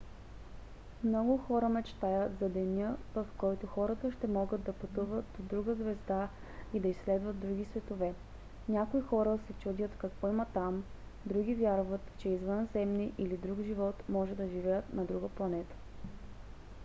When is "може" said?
14.09-14.35